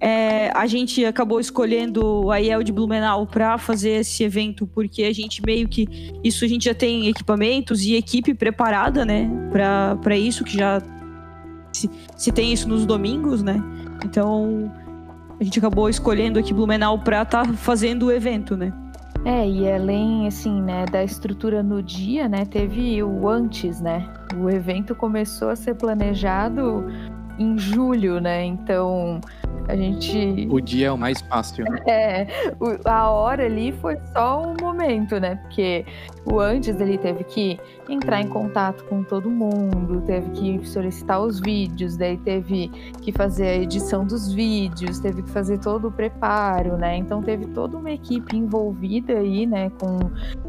É, 0.00 0.50
a 0.54 0.66
gente 0.66 1.04
acabou 1.04 1.40
escolhendo 1.40 2.30
a 2.30 2.38
IEL 2.38 2.62
de 2.62 2.72
Blumenau 2.72 3.26
para 3.26 3.56
fazer 3.56 4.00
esse 4.00 4.22
evento, 4.22 4.66
porque 4.66 5.02
a 5.04 5.12
gente 5.12 5.40
meio 5.44 5.66
que. 5.66 5.88
Isso 6.22 6.44
a 6.44 6.48
gente 6.48 6.66
já 6.66 6.74
tem 6.74 7.08
equipamentos 7.08 7.82
e 7.82 7.94
equipe 7.94 8.34
preparada, 8.34 9.04
né? 9.04 9.30
Para 9.50 10.16
isso, 10.16 10.44
que 10.44 10.58
já 10.58 10.82
se, 11.72 11.88
se 12.16 12.30
tem 12.32 12.52
isso 12.52 12.68
nos 12.68 12.84
domingos, 12.84 13.42
né? 13.42 13.62
Então 14.04 14.70
a 15.40 15.42
gente 15.42 15.58
acabou 15.58 15.88
escolhendo 15.88 16.38
aqui 16.38 16.52
Blumenau 16.52 16.98
para 16.98 17.22
estar 17.22 17.46
tá 17.46 17.52
fazendo 17.54 18.06
o 18.06 18.12
evento, 18.12 18.56
né? 18.56 18.72
É, 19.24 19.48
e 19.48 19.70
além, 19.70 20.26
assim, 20.26 20.60
né, 20.60 20.84
da 20.84 21.02
estrutura 21.02 21.62
no 21.62 21.82
dia, 21.82 22.28
né, 22.28 22.44
teve 22.44 23.02
o 23.02 23.26
antes, 23.26 23.80
né? 23.80 24.06
O 24.36 24.50
evento 24.50 24.94
começou 24.94 25.48
a 25.48 25.56
ser 25.56 25.74
planejado 25.76 26.84
em 27.38 27.58
julho, 27.58 28.20
né? 28.20 28.44
Então 28.44 29.20
a 29.68 29.76
gente. 29.76 30.48
O 30.50 30.60
dia 30.60 30.88
é 30.88 30.92
o 30.92 30.98
mais 30.98 31.20
fácil. 31.22 31.64
É, 31.86 32.26
a 32.84 33.10
hora 33.10 33.44
ali 33.44 33.72
foi 33.72 33.96
só 34.12 34.42
um 34.42 34.54
momento, 34.60 35.18
né? 35.18 35.36
Porque 35.36 35.84
o 36.24 36.40
antes 36.40 36.80
ele 36.80 36.98
teve 36.98 37.24
que 37.24 37.58
entrar 37.88 38.20
em 38.20 38.28
contato 38.28 38.84
com 38.84 39.02
todo 39.02 39.30
mundo, 39.30 40.02
teve 40.06 40.30
que 40.30 40.66
solicitar 40.66 41.20
os 41.20 41.40
vídeos, 41.40 41.96
daí 41.96 42.16
teve 42.16 42.68
que 43.02 43.12
fazer 43.12 43.46
a 43.46 43.56
edição 43.56 44.06
dos 44.06 44.32
vídeos, 44.32 44.98
teve 45.00 45.22
que 45.22 45.30
fazer 45.30 45.58
todo 45.58 45.88
o 45.88 45.92
preparo, 45.92 46.76
né? 46.76 46.96
Então 46.96 47.22
teve 47.22 47.46
toda 47.46 47.76
uma 47.76 47.90
equipe 47.90 48.36
envolvida 48.36 49.14
aí, 49.14 49.46
né? 49.46 49.70
Com 49.80 49.98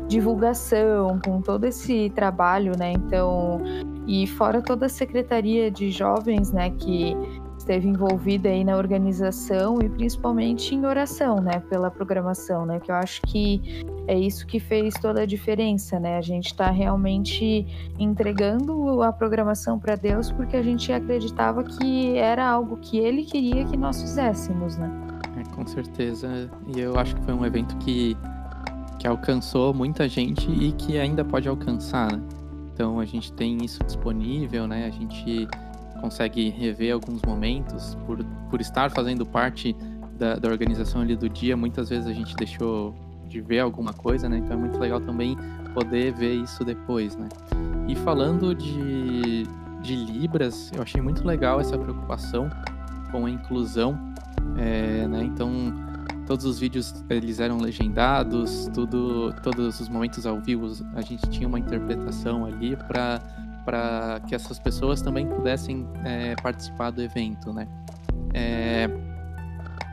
divulgação, 0.07 1.19
com 1.23 1.41
todo 1.41 1.65
esse 1.65 2.11
trabalho, 2.15 2.77
né? 2.77 2.91
Então, 2.91 3.61
e 4.07 4.27
fora 4.27 4.61
toda 4.61 4.85
a 4.85 4.89
secretaria 4.89 5.71
de 5.71 5.89
jovens, 5.91 6.51
né? 6.51 6.69
Que 6.69 7.15
esteve 7.65 7.87
envolvida 7.87 8.47
aí 8.47 8.63
na 8.63 8.77
organização 8.77 9.79
e 9.81 9.89
principalmente 9.89 10.75
em 10.75 10.85
oração, 10.85 11.41
né, 11.41 11.59
pela 11.67 11.89
programação, 11.89 12.63
né, 12.63 12.79
que 12.79 12.91
eu 12.91 12.95
acho 12.95 13.21
que 13.23 13.83
é 14.07 14.17
isso 14.17 14.45
que 14.45 14.59
fez 14.59 14.93
toda 14.93 15.21
a 15.21 15.25
diferença, 15.25 15.99
né? 15.99 16.17
A 16.17 16.21
gente 16.21 16.45
está 16.45 16.69
realmente 16.69 17.65
entregando 17.97 19.01
a 19.01 19.11
programação 19.11 19.79
para 19.79 19.95
Deus 19.95 20.31
porque 20.31 20.55
a 20.55 20.61
gente 20.61 20.91
acreditava 20.93 21.63
que 21.63 22.15
era 22.15 22.47
algo 22.47 22.77
que 22.77 22.99
Ele 22.99 23.23
queria 23.23 23.65
que 23.65 23.75
nós 23.75 23.99
fizéssemos, 23.99 24.77
né? 24.77 24.91
É, 25.39 25.55
com 25.55 25.65
certeza. 25.65 26.51
E 26.75 26.79
eu 26.79 26.99
acho 26.99 27.15
que 27.15 27.23
foi 27.23 27.33
um 27.33 27.43
evento 27.43 27.75
que 27.77 28.15
que 28.99 29.07
alcançou 29.07 29.73
muita 29.73 30.07
gente 30.07 30.49
e 30.51 30.71
que 30.71 30.99
ainda 30.99 31.25
pode 31.25 31.49
alcançar. 31.49 32.11
Né? 32.11 32.21
Então 32.73 32.99
a 32.99 33.05
gente 33.05 33.33
tem 33.33 33.57
isso 33.63 33.83
disponível, 33.83 34.67
né? 34.67 34.85
A 34.85 34.91
gente 34.91 35.47
consegue 36.01 36.49
rever 36.49 36.93
alguns 36.93 37.21
momentos 37.21 37.95
por, 38.05 38.23
por 38.49 38.61
estar 38.61 38.91
fazendo 38.91 39.25
parte 39.25 39.75
da, 40.17 40.35
da 40.35 40.49
organização 40.49 41.01
ali 41.01 41.15
do 41.15 41.29
dia. 41.29 41.55
Muitas 41.55 41.89
vezes 41.89 42.07
a 42.07 42.13
gente 42.13 42.35
deixou 42.35 42.93
de 43.27 43.41
ver 43.41 43.59
alguma 43.59 43.93
coisa, 43.93 44.29
né? 44.29 44.37
Então 44.37 44.53
é 44.53 44.59
muito 44.59 44.79
legal 44.79 45.01
também 45.01 45.37
poder 45.73 46.13
ver 46.13 46.35
isso 46.35 46.63
depois, 46.63 47.15
né? 47.15 47.27
E 47.87 47.95
falando 47.95 48.55
de, 48.55 49.43
de 49.81 49.95
Libras, 49.95 50.71
eu 50.73 50.81
achei 50.81 51.01
muito 51.01 51.25
legal 51.25 51.59
essa 51.59 51.77
preocupação 51.77 52.49
com 53.11 53.25
a 53.25 53.29
inclusão, 53.29 53.97
é, 54.57 55.07
né? 55.07 55.23
Então 55.23 55.51
todos 56.25 56.45
os 56.45 56.59
vídeos 56.59 57.03
eles 57.09 57.39
eram 57.39 57.57
legendados, 57.57 58.69
tudo, 58.73 59.33
todos 59.43 59.79
os 59.79 59.89
momentos 59.89 60.25
ao 60.25 60.39
vivo 60.39 60.71
a 60.95 61.01
gente 61.01 61.29
tinha 61.29 61.47
uma 61.47 61.59
interpretação 61.59 62.45
ali 62.45 62.75
para 62.75 63.21
para 63.65 64.21
que 64.27 64.35
essas 64.35 64.59
pessoas 64.59 65.01
também 65.01 65.27
pudessem 65.27 65.87
é, 66.05 66.35
participar 66.41 66.91
do 66.91 67.01
evento, 67.01 67.51
né? 67.51 67.67
É, 68.33 68.87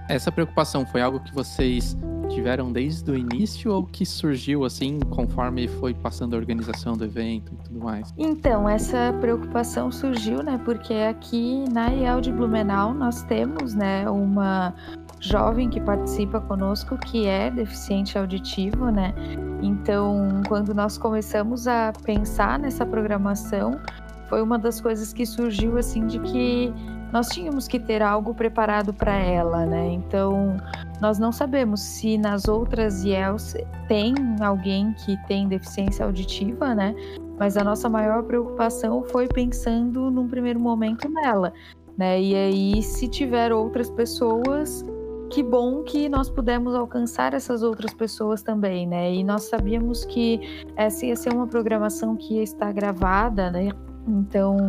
essa 0.09 0.31
preocupação 0.31 0.85
foi 0.85 1.01
algo 1.01 1.21
que 1.21 1.35
vocês 1.35 1.97
tiveram 2.29 2.73
desde 2.73 3.11
o 3.11 3.17
início 3.17 3.73
ou 3.73 3.85
que 3.85 4.05
surgiu 4.07 4.65
assim 4.65 4.99
conforme 5.11 5.69
foi 5.69 5.95
passando 5.95 6.35
a 6.35 6.37
organização 6.39 6.97
do 6.97 7.05
evento 7.05 7.53
e 7.53 7.57
tudo 7.65 7.81
mais? 7.81 8.13
Então, 8.17 8.69
essa 8.69 9.13
preocupação 9.21 9.91
surgiu, 9.91 10.43
né, 10.43 10.61
porque 10.65 10.95
aqui 10.95 11.65
na 11.71 11.89
IEL 11.89 12.21
de 12.21 12.33
Blumenau 12.33 12.95
nós 12.95 13.23
temos, 13.25 13.75
né, 13.75 14.09
uma 14.09 14.75
jovem 15.23 15.71
que 15.71 15.81
participa 15.81 16.41
conosco 16.41 16.99
que 16.99 17.27
é 17.27 17.51
deficiente 17.51 18.19
auditivo, 18.19 18.91
né? 18.91 19.15
Então, 19.63 20.43
quando 20.49 20.75
nós 20.75 20.99
começamos 20.99 21.69
a 21.69 21.93
pensar 22.05 22.59
nessa 22.59 22.85
programação, 22.85 23.81
foi 24.29 24.43
uma 24.43 24.59
das 24.59 24.81
coisas 24.81 25.13
que 25.13 25.25
surgiu 25.25 25.79
assim 25.79 26.07
de 26.07 26.19
que 26.19 26.75
nós 27.13 27.29
tínhamos 27.29 27.69
que 27.69 27.79
ter 27.79 28.03
algo 28.03 28.35
preparado 28.35 28.93
para 28.93 29.15
ela, 29.15 29.65
né? 29.65 29.93
Então, 29.93 30.57
nós 31.01 31.19
não 31.19 31.31
sabemos 31.31 31.81
se 31.81 32.19
nas 32.19 32.49
outras 32.49 33.05
IELs 33.05 33.55
tem 33.87 34.15
alguém 34.41 34.93
que 34.95 35.17
tem 35.29 35.47
deficiência 35.47 36.05
auditiva, 36.05 36.75
né? 36.75 36.95
Mas 37.39 37.57
a 37.57 37.63
nossa 37.63 37.89
maior 37.89 38.25
preocupação 38.25 39.05
foi 39.05 39.29
pensando 39.29 40.11
num 40.11 40.27
primeiro 40.27 40.59
momento 40.59 41.09
nela, 41.09 41.53
né? 41.97 42.21
E 42.21 42.35
aí, 42.35 42.83
se 42.83 43.07
tiver 43.07 43.53
outras 43.53 43.91
pessoas, 43.91 44.85
que 45.33 45.43
bom 45.43 45.83
que 45.83 46.11
nós 46.11 46.29
pudemos 46.29 46.75
alcançar 46.75 47.33
essas 47.33 47.63
outras 47.63 47.95
pessoas 47.95 48.43
também, 48.43 48.87
né? 48.87 49.15
E 49.15 49.25
nós 49.25 49.45
sabíamos 49.45 50.05
que 50.05 50.63
essa 50.77 51.07
ia 51.07 51.17
ser 51.17 51.33
uma 51.33 51.47
programação 51.47 52.15
que 52.15 52.35
ia 52.35 52.43
estar 52.43 52.71
gravada, 52.71 53.51
né? 53.51 53.71
Então, 54.07 54.69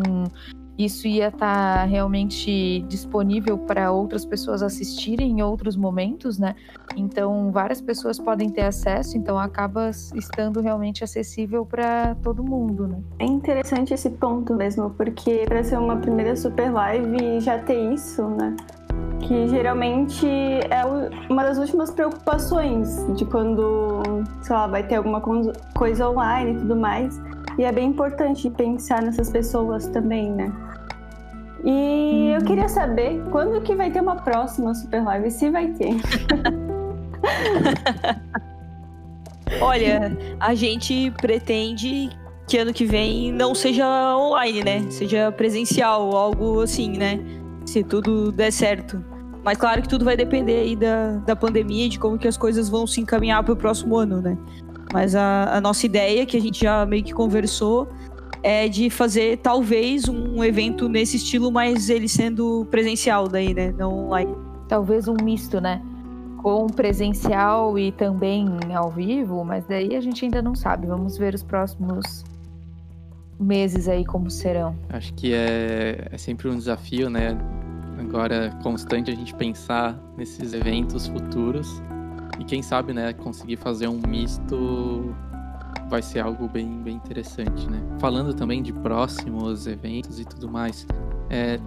isso 0.77 1.05
ia 1.05 1.27
estar 1.27 1.83
realmente 1.83 2.79
disponível 2.87 3.57
para 3.57 3.91
outras 3.91 4.25
pessoas 4.25 4.63
assistirem 4.63 5.31
em 5.31 5.41
outros 5.41 5.75
momentos, 5.75 6.39
né? 6.39 6.55
Então, 6.95 7.51
várias 7.51 7.81
pessoas 7.81 8.17
podem 8.17 8.49
ter 8.49 8.61
acesso, 8.61 9.17
então 9.17 9.37
acaba 9.37 9.89
estando 10.15 10.61
realmente 10.61 11.03
acessível 11.03 11.65
para 11.65 12.15
todo 12.23 12.41
mundo, 12.41 12.87
né? 12.87 13.01
É 13.19 13.25
interessante 13.25 13.93
esse 13.93 14.11
ponto 14.11 14.53
mesmo, 14.53 14.91
porque 14.91 15.43
para 15.45 15.61
ser 15.61 15.77
uma 15.77 15.97
primeira 15.97 16.37
super 16.37 16.71
live 16.71 17.41
já 17.41 17.59
ter 17.59 17.91
isso, 17.93 18.25
né? 18.29 18.55
Que 19.27 19.47
geralmente 19.47 20.27
é 20.69 20.83
uma 21.29 21.43
das 21.43 21.57
últimas 21.57 21.91
preocupações 21.91 23.05
de 23.15 23.25
quando, 23.25 24.01
sei 24.41 24.55
lá, 24.55 24.67
vai 24.67 24.83
ter 24.83 24.95
alguma 24.95 25.21
coisa 25.21 26.09
online 26.09 26.53
e 26.53 26.55
tudo 26.59 26.75
mais. 26.75 27.19
E 27.57 27.63
é 27.63 27.71
bem 27.71 27.89
importante 27.89 28.49
pensar 28.49 29.01
nessas 29.01 29.29
pessoas 29.29 29.87
também, 29.87 30.31
né? 30.31 30.51
E 31.63 32.31
eu 32.33 32.39
uhum. 32.39 32.45
queria 32.45 32.67
saber 32.67 33.23
quando 33.31 33.61
que 33.61 33.73
vai 33.75 33.89
ter 33.89 34.01
uma 34.01 34.17
próxima 34.17 34.73
Super 34.75 35.03
Live, 35.03 35.31
se 35.31 35.49
vai 35.49 35.67
ter. 35.67 35.95
Olha, 39.61 40.17
a 40.39 40.53
gente 40.55 41.11
pretende 41.11 42.09
que 42.47 42.57
ano 42.57 42.73
que 42.73 42.85
vem 42.85 43.31
não 43.31 43.55
seja 43.55 43.85
online, 44.17 44.63
né? 44.63 44.91
Seja 44.91 45.31
presencial, 45.31 46.13
algo 46.15 46.61
assim, 46.61 46.97
né? 46.97 47.19
Se 47.65 47.83
tudo 47.83 48.31
der 48.31 48.51
certo. 48.51 49.12
Mas 49.43 49.57
claro 49.57 49.81
que 49.81 49.89
tudo 49.89 50.05
vai 50.05 50.15
depender 50.15 50.59
aí 50.59 50.75
da, 50.75 51.17
da 51.17 51.35
pandemia 51.35 51.85
e 51.85 51.89
de 51.89 51.99
como 51.99 52.17
que 52.17 52.27
as 52.27 52.37
coisas 52.37 52.69
vão 52.69 52.87
se 52.87 53.01
encaminhar 53.01 53.43
para 53.43 53.53
o 53.53 53.57
próximo 53.57 53.97
ano, 53.97 54.21
né? 54.21 54.37
Mas 54.93 55.15
a, 55.15 55.57
a, 55.57 55.61
nossa 55.61 55.85
ideia, 55.85 56.25
que 56.25 56.37
a 56.37 56.41
gente 56.41 56.61
já 56.61 56.85
meio 56.85 57.03
que 57.03 57.13
conversou, 57.13 57.89
é 58.41 58.67
de 58.69 58.89
fazer 58.89 59.37
talvez 59.37 60.07
um 60.07 60.43
evento 60.43 60.87
nesse 60.87 61.17
estilo, 61.17 61.51
mas 61.51 61.89
ele 61.89 62.07
sendo 62.07 62.65
presencial 62.69 63.27
daí, 63.27 63.53
né? 63.53 63.73
Não 63.77 64.05
online. 64.05 64.33
Talvez 64.69 65.07
um 65.07 65.15
misto, 65.21 65.59
né? 65.59 65.81
Com 66.37 66.67
presencial 66.67 67.77
e 67.77 67.91
também 67.91 68.47
ao 68.73 68.91
vivo, 68.91 69.43
mas 69.43 69.65
daí 69.65 69.95
a 69.95 70.01
gente 70.01 70.23
ainda 70.23 70.41
não 70.41 70.55
sabe. 70.55 70.87
Vamos 70.87 71.17
ver 71.17 71.33
os 71.33 71.43
próximos 71.43 72.23
meses 73.39 73.87
aí 73.87 74.05
como 74.05 74.29
serão. 74.29 74.75
Acho 74.89 75.13
que 75.13 75.33
é, 75.33 76.07
é 76.11 76.17
sempre 76.17 76.49
um 76.49 76.57
desafio, 76.57 77.09
né? 77.09 77.37
Agora 77.99 78.51
constante 78.61 79.11
a 79.11 79.15
gente 79.15 79.33
pensar 79.35 79.97
nesses 80.17 80.53
eventos 80.53 81.07
futuros 81.07 81.81
e 82.39 82.43
quem 82.43 82.61
sabe, 82.61 82.93
né, 82.93 83.13
conseguir 83.13 83.57
fazer 83.57 83.87
um 83.87 83.99
misto 84.07 85.15
vai 85.87 86.01
ser 86.01 86.19
algo 86.19 86.47
bem, 86.47 86.81
bem 86.81 86.95
interessante, 86.95 87.69
né? 87.69 87.79
Falando 87.99 88.33
também 88.33 88.63
de 88.63 88.73
próximos 88.73 89.67
eventos 89.67 90.19
e 90.19 90.25
tudo 90.25 90.49
mais, 90.49 90.87
é, 91.29 91.59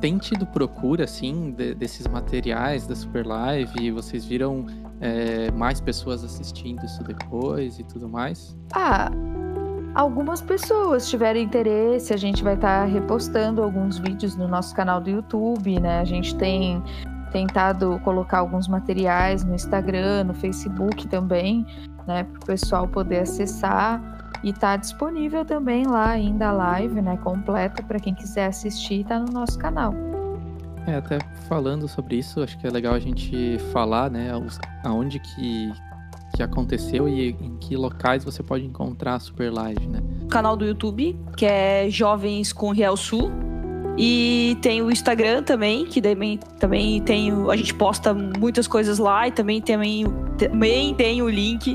tem 0.00 0.18
tido 0.18 0.46
procura, 0.46 1.04
assim, 1.04 1.52
de, 1.52 1.74
desses 1.74 2.06
materiais 2.06 2.86
da 2.86 2.94
Super 2.94 3.26
Live? 3.26 3.90
Vocês 3.90 4.24
viram 4.24 4.66
é, 5.00 5.50
mais 5.52 5.80
pessoas 5.80 6.22
assistindo 6.22 6.84
isso 6.84 7.02
depois 7.02 7.78
e 7.78 7.84
tudo 7.84 8.08
mais? 8.08 8.56
Ah, 8.72 9.10
algumas 9.96 10.42
pessoas 10.42 11.08
tiveram 11.08 11.40
interesse. 11.40 12.12
A 12.12 12.16
gente 12.18 12.44
vai 12.44 12.54
estar 12.54 12.80
tá 12.80 12.84
repostando 12.84 13.62
alguns 13.62 13.98
vídeos 13.98 14.36
no 14.36 14.46
nosso 14.46 14.76
canal 14.76 15.00
do 15.00 15.08
YouTube, 15.08 15.80
né? 15.80 16.00
A 16.00 16.04
gente 16.04 16.36
tem 16.36 16.82
tentado 17.32 17.98
colocar 18.04 18.38
alguns 18.38 18.68
materiais 18.68 19.42
no 19.42 19.54
Instagram, 19.54 20.24
no 20.24 20.34
Facebook 20.34 21.08
também, 21.08 21.66
né? 22.06 22.24
Para 22.24 22.42
o 22.42 22.46
pessoal 22.46 22.86
poder 22.86 23.20
acessar. 23.20 24.14
E 24.44 24.52
tá 24.52 24.76
disponível 24.76 25.46
também 25.46 25.86
lá 25.86 26.10
ainda 26.10 26.48
a 26.48 26.52
live, 26.52 27.00
né, 27.00 27.16
completa 27.16 27.82
para 27.82 27.98
quem 27.98 28.14
quiser 28.14 28.46
assistir, 28.46 29.02
tá 29.04 29.18
no 29.18 29.32
nosso 29.32 29.58
canal. 29.58 29.94
É, 30.86 30.96
até 30.96 31.18
falando 31.48 31.88
sobre 31.88 32.16
isso, 32.16 32.42
acho 32.42 32.56
que 32.58 32.66
é 32.66 32.70
legal 32.70 32.94
a 32.94 33.00
gente 33.00 33.58
falar, 33.72 34.10
né, 34.10 34.30
aonde 34.84 35.18
que, 35.18 35.72
que 36.36 36.42
aconteceu 36.42 37.08
e 37.08 37.30
em 37.30 37.56
que 37.56 37.76
locais 37.76 38.24
você 38.24 38.42
pode 38.42 38.64
encontrar 38.64 39.14
a 39.14 39.18
Super 39.18 39.52
Live, 39.52 39.86
né? 39.86 40.00
Canal 40.28 40.56
do 40.56 40.64
YouTube, 40.64 41.18
que 41.36 41.46
é 41.46 41.88
Jovens 41.88 42.52
com 42.52 42.70
Real 42.70 42.96
Sul. 42.96 43.30
E 43.98 44.58
tem 44.60 44.82
o 44.82 44.90
Instagram 44.90 45.42
também, 45.42 45.86
que 45.86 46.02
também, 46.02 46.38
também 46.58 47.00
tem. 47.00 47.32
A 47.50 47.56
gente 47.56 47.72
posta 47.72 48.12
muitas 48.12 48.66
coisas 48.66 48.98
lá 48.98 49.26
e 49.26 49.32
também, 49.32 49.62
também, 49.62 50.04
também 50.36 50.94
tem 50.94 51.22
o 51.22 51.28
link 51.30 51.74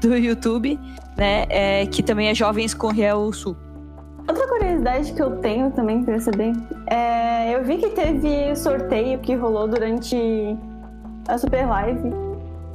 do 0.00 0.16
YouTube 0.16 0.78
né? 1.16 1.46
É, 1.48 1.86
que 1.86 2.02
também 2.02 2.28
é 2.28 2.34
Jovens 2.34 2.74
com 2.74 2.88
Real 2.88 3.32
Sul. 3.32 3.56
Outra 4.28 4.46
curiosidade 4.48 5.12
que 5.12 5.22
eu 5.22 5.36
tenho 5.38 5.70
também 5.70 6.02
para 6.02 6.18
saber, 6.20 6.52
é, 6.88 7.54
eu 7.54 7.64
vi 7.64 7.78
que 7.78 7.90
teve 7.90 8.54
sorteio 8.56 9.18
que 9.20 9.34
rolou 9.34 9.68
durante 9.68 10.16
a 11.28 11.38
Super 11.38 11.66
Live. 11.66 12.12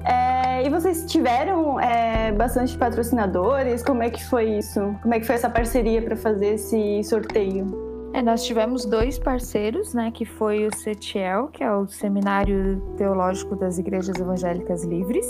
É, 0.05 0.30
e 0.63 0.69
vocês 0.69 1.05
tiveram 1.05 1.79
é, 1.79 2.31
bastante 2.31 2.77
patrocinadores? 2.77 3.83
Como 3.83 4.03
é 4.03 4.09
que 4.09 4.23
foi 4.25 4.57
isso? 4.57 4.79
Como 5.01 5.13
é 5.13 5.19
que 5.19 5.25
foi 5.25 5.35
essa 5.35 5.49
parceria 5.49 6.01
para 6.01 6.15
fazer 6.15 6.55
esse 6.55 7.03
sorteio? 7.03 7.67
É, 8.13 8.21
nós 8.21 8.43
tivemos 8.43 8.85
dois 8.85 9.17
parceiros, 9.17 9.93
né, 9.93 10.11
que 10.11 10.25
foi 10.25 10.67
o 10.67 10.75
CETIEL, 10.75 11.47
que 11.47 11.63
é 11.63 11.71
o 11.71 11.87
Seminário 11.87 12.81
Teológico 12.97 13.55
das 13.55 13.77
Igrejas 13.77 14.19
Evangélicas 14.19 14.83
Livres, 14.83 15.25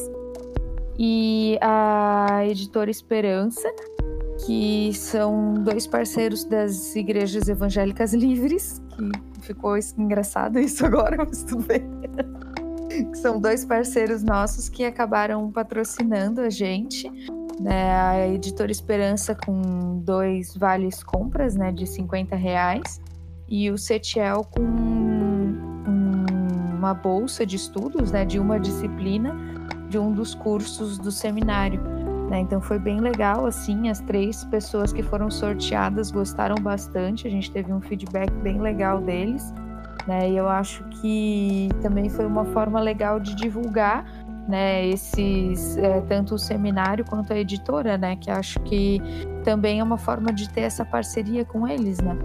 e 0.98 1.58
a 1.62 2.46
editora 2.46 2.90
Esperança, 2.90 3.72
que 4.46 4.92
são 4.94 5.54
dois 5.54 5.86
parceiros 5.86 6.44
das 6.44 6.96
igrejas 6.96 7.48
evangélicas 7.48 8.14
livres, 8.14 8.82
que 9.34 9.42
ficou 9.42 9.76
engraçado 9.98 10.60
isso 10.60 10.86
agora, 10.86 11.18
mas 11.24 11.44
tudo 11.44 11.64
bem. 11.64 11.84
Que 13.06 13.18
são 13.18 13.40
dois 13.40 13.66
parceiros 13.66 14.24
nossos 14.24 14.70
que 14.70 14.84
acabaram 14.84 15.52
patrocinando 15.52 16.42
a 16.42 16.50
gente. 16.50 17.10
Né? 17.60 17.94
A 17.94 18.28
editora 18.30 18.72
Esperança 18.72 19.36
com 19.36 20.00
dois 20.00 20.56
vales 20.56 21.04
compras 21.04 21.56
né, 21.56 21.72
de 21.72 21.86
50 21.86 22.36
reais 22.36 23.00
e 23.48 23.70
o 23.70 23.78
Setiel 23.78 24.44
com 24.46 24.62
um, 24.62 25.56
uma 26.78 26.94
bolsa 26.94 27.46
de 27.46 27.56
estudos 27.56 28.12
né, 28.12 28.26
de 28.26 28.40
uma 28.40 28.60
disciplina 28.60 29.36
de 29.90 30.00
um 30.00 30.12
dos 30.12 30.34
cursos 30.34 30.98
do 30.98 31.12
seminário. 31.12 31.82
Né? 32.30 32.40
Então 32.40 32.62
foi 32.62 32.80
bem 32.80 33.02
legal, 33.02 33.46
assim, 33.46 33.90
as 33.90 34.00
três 34.00 34.46
pessoas 34.46 34.94
que 34.94 35.04
foram 35.04 35.30
sorteadas 35.30 36.10
gostaram 36.10 36.56
bastante, 36.56 37.28
a 37.28 37.30
gente 37.30 37.52
teve 37.52 37.74
um 37.74 37.82
feedback 37.82 38.32
bem 38.36 38.60
legal 38.62 39.02
deles. 39.02 39.54
Né? 40.08 40.32
E 40.32 40.38
eu 40.38 40.48
acho 40.48 40.84
que 40.86 41.70
também 41.82 42.10
foi 42.10 42.26
uma 42.26 42.46
forma 42.46 42.80
legal 42.80 43.20
de 43.20 43.36
divulgar 43.36 44.06
né, 44.48 44.88
esses 44.88 45.78
é, 45.78 46.02
tanto 46.02 46.36
o 46.36 46.38
seminário 46.38 47.06
quanto 47.06 47.32
a 47.32 47.38
editora, 47.38 47.98
né, 47.98 48.16
que 48.16 48.30
acho 48.30 48.60
que 48.62 49.02
também 49.44 49.80
é 49.80 49.84
uma 49.84 49.98
forma 49.98 50.34
de 50.34 50.50
ter 50.50 50.62
essa 50.62 50.84
parceria 50.84 51.46
com 51.46 51.68
eles, 51.68 52.00
né. 52.00 52.18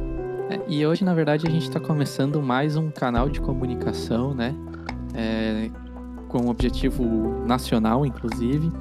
É, 0.50 0.60
e 0.68 0.86
hoje, 0.86 1.04
na 1.04 1.12
verdade, 1.12 1.46
a 1.46 1.50
gente 1.50 1.64
está 1.64 1.80
começando 1.80 2.40
mais 2.40 2.76
um 2.76 2.90
canal 2.90 3.28
de 3.28 3.40
comunicação, 3.40 4.34
né, 4.34 4.54
é, 5.14 5.70
com 6.28 6.38
um 6.46 6.48
objetivo 6.48 7.44
nacional, 7.46 8.04
inclusive, 8.06 8.72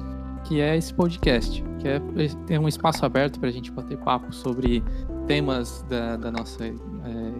que 0.44 0.60
é 0.60 0.76
esse 0.76 0.94
podcast, 0.94 1.62
que 1.78 1.88
é 1.88 2.00
ter 2.46 2.58
um 2.58 2.68
espaço 2.68 3.04
aberto 3.04 3.38
para 3.38 3.48
a 3.48 3.52
gente 3.52 3.70
bater 3.70 3.98
papo 3.98 4.32
sobre 4.32 4.82
temas 5.26 5.84
da, 5.88 6.16
da 6.16 6.30
nossa 6.30 6.64
é, 6.64 6.72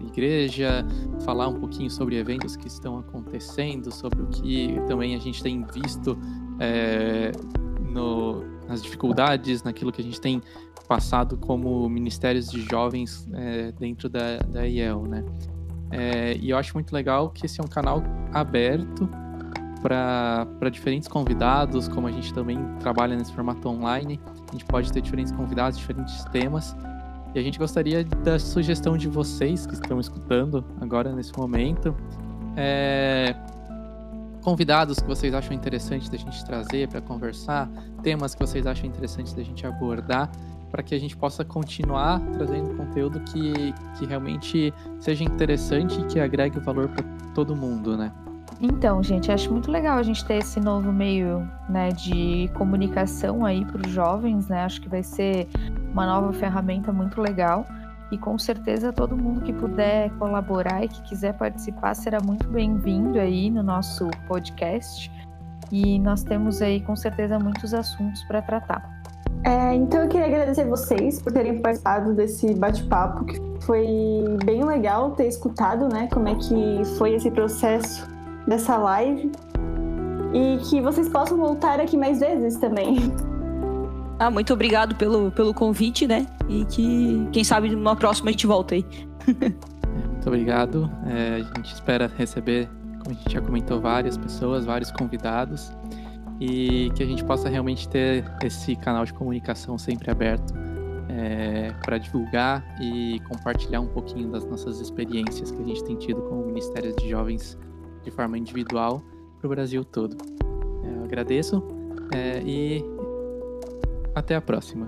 igreja, 0.07 0.85
falar 1.23 1.47
um 1.47 1.59
pouquinho 1.59 1.89
sobre 1.89 2.17
eventos 2.17 2.55
que 2.55 2.67
estão 2.67 2.99
acontecendo, 2.99 3.93
sobre 3.93 4.21
o 4.21 4.27
que 4.27 4.79
também 4.87 5.15
a 5.15 5.19
gente 5.19 5.41
tem 5.41 5.65
visto 5.73 6.17
é, 6.59 7.31
no, 7.79 8.43
nas 8.67 8.83
dificuldades, 8.83 9.63
naquilo 9.63 9.91
que 9.91 10.01
a 10.01 10.03
gente 10.03 10.19
tem 10.19 10.41
passado 10.87 11.37
como 11.37 11.87
ministérios 11.89 12.49
de 12.49 12.61
jovens 12.61 13.27
é, 13.33 13.71
dentro 13.73 14.09
da, 14.09 14.37
da 14.47 14.65
IEL, 14.65 15.03
né? 15.03 15.23
É, 15.91 16.35
e 16.37 16.49
eu 16.49 16.57
acho 16.57 16.73
muito 16.73 16.93
legal 16.93 17.29
que 17.29 17.45
esse 17.45 17.61
é 17.61 17.63
um 17.63 17.67
canal 17.67 18.03
aberto 18.33 19.09
para 19.81 20.69
diferentes 20.69 21.07
convidados, 21.07 21.87
como 21.87 22.07
a 22.07 22.11
gente 22.11 22.33
também 22.33 22.57
trabalha 22.79 23.15
nesse 23.15 23.31
formato 23.33 23.69
online, 23.69 24.19
a 24.49 24.51
gente 24.51 24.65
pode 24.65 24.91
ter 24.91 25.01
diferentes 25.01 25.31
convidados, 25.31 25.77
diferentes 25.77 26.23
temas. 26.25 26.75
E 27.35 27.39
a 27.39 27.41
gente 27.41 27.59
gostaria 27.59 28.03
da 28.03 28.39
sugestão 28.39 28.97
de 28.97 29.07
vocês 29.07 29.65
que 29.65 29.73
estão 29.73 29.99
escutando 29.99 30.63
agora 30.81 31.11
nesse 31.13 31.37
momento. 31.37 31.95
É, 32.55 33.35
convidados 34.41 34.99
que 34.99 35.07
vocês 35.07 35.33
acham 35.33 35.53
interessante 35.53 36.09
da 36.09 36.17
gente 36.17 36.43
trazer 36.45 36.87
para 36.87 37.01
conversar, 37.01 37.69
temas 38.01 38.33
que 38.33 38.39
vocês 38.39 38.65
acham 38.65 38.85
interessantes 38.85 39.33
da 39.33 39.43
gente 39.43 39.67
abordar, 39.67 40.31
para 40.71 40.81
que 40.81 40.95
a 40.95 40.99
gente 40.99 41.15
possa 41.17 41.43
continuar 41.43 42.21
trazendo 42.33 42.75
conteúdo 42.75 43.19
que, 43.21 43.73
que 43.97 44.05
realmente 44.05 44.73
seja 44.99 45.23
interessante 45.23 45.99
e 45.99 46.05
que 46.05 46.19
agregue 46.19 46.59
valor 46.59 46.87
para 46.89 47.03
todo 47.33 47.55
mundo, 47.55 47.97
né? 47.97 48.11
Então, 48.59 49.03
gente, 49.03 49.31
acho 49.31 49.51
muito 49.51 49.69
legal 49.69 49.97
a 49.97 50.03
gente 50.03 50.25
ter 50.25 50.35
esse 50.35 50.59
novo 50.59 50.91
meio 50.91 51.47
né, 51.69 51.89
de 51.89 52.49
comunicação 52.55 53.45
aí 53.45 53.63
para 53.65 53.85
os 53.85 53.91
jovens, 53.91 54.47
né? 54.47 54.63
Acho 54.63 54.81
que 54.81 54.89
vai 54.89 55.03
ser 55.03 55.47
uma 55.91 56.05
nova 56.05 56.33
ferramenta 56.33 56.91
muito 56.91 57.21
legal. 57.21 57.65
E 58.11 58.17
com 58.17 58.37
certeza 58.39 58.93
todo 58.93 59.17
mundo 59.17 59.41
que 59.41 59.51
puder 59.51 60.09
colaborar 60.11 60.83
e 60.83 60.87
que 60.87 61.01
quiser 61.03 61.33
participar 61.33 61.93
será 61.93 62.19
muito 62.23 62.47
bem-vindo 62.47 63.19
aí 63.19 63.49
no 63.49 63.61
nosso 63.61 64.09
podcast. 64.27 65.11
E 65.71 65.99
nós 65.99 66.23
temos 66.23 66.61
aí 66.61 66.79
com 66.79 66.95
certeza 66.95 67.37
muitos 67.37 67.73
assuntos 67.73 68.23
para 68.23 68.41
tratar. 68.41 68.97
É, 69.43 69.73
então 69.75 70.01
eu 70.03 70.09
queria 70.09 70.27
agradecer 70.27 70.65
vocês 70.65 71.21
por 71.21 71.31
terem 71.31 71.61
participado 71.61 72.13
desse 72.13 72.53
bate-papo, 72.55 73.25
que 73.25 73.39
foi 73.61 73.85
bem 74.45 74.63
legal 74.63 75.11
ter 75.11 75.27
escutado, 75.27 75.87
né, 75.87 76.07
como 76.11 76.27
é 76.27 76.35
que 76.35 76.85
foi 76.97 77.13
esse 77.13 77.29
processo 77.29 78.07
dessa 78.47 78.77
live 78.77 79.31
e 80.33 80.57
que 80.69 80.81
vocês 80.81 81.07
possam 81.09 81.37
voltar 81.37 81.79
aqui 81.79 81.97
mais 81.97 82.19
vezes 82.19 82.57
também. 82.57 82.97
Ah, 84.19 84.31
muito 84.31 84.51
obrigado 84.51 84.95
pelo, 84.95 85.31
pelo 85.31 85.53
convite, 85.53 86.07
né? 86.07 86.25
E 86.49 86.65
que, 86.65 87.27
quem 87.31 87.43
sabe, 87.43 87.69
numa 87.69 87.95
próxima 87.95 88.29
a 88.29 88.31
gente 88.31 88.47
volta 88.47 88.73
aí. 88.73 88.85
muito 89.27 90.27
obrigado. 90.27 90.89
É, 91.05 91.35
a 91.35 91.57
gente 91.57 91.73
espera 91.73 92.11
receber, 92.17 92.67
como 93.03 93.11
a 93.11 93.13
gente 93.13 93.31
já 93.31 93.41
comentou, 93.41 93.79
várias 93.79 94.17
pessoas, 94.17 94.65
vários 94.65 94.91
convidados 94.91 95.71
e 96.39 96.91
que 96.95 97.03
a 97.03 97.05
gente 97.05 97.23
possa 97.23 97.49
realmente 97.49 97.87
ter 97.89 98.23
esse 98.43 98.75
canal 98.75 99.05
de 99.05 99.13
comunicação 99.13 99.77
sempre 99.77 100.09
aberto 100.11 100.53
é, 101.09 101.73
para 101.83 101.97
divulgar 101.97 102.63
e 102.81 103.19
compartilhar 103.27 103.81
um 103.81 103.87
pouquinho 103.87 104.29
das 104.29 104.45
nossas 104.45 104.79
experiências 104.79 105.51
que 105.51 105.61
a 105.61 105.65
gente 105.65 105.83
tem 105.83 105.95
tido 105.95 106.21
com 106.23 106.41
o 106.41 106.45
Ministério 106.45 106.95
de 106.95 107.09
Jovens 107.09 107.57
de 108.03 108.11
forma 108.11 108.37
individual 108.37 109.01
para 109.39 109.47
o 109.47 109.49
Brasil 109.49 109.83
todo. 109.83 110.15
É, 110.83 110.97
eu 110.97 111.03
agradeço 111.03 111.63
é, 112.13 112.41
e 112.45 112.83
até 114.17 114.35
a 114.35 114.41
próxima. 114.41 114.87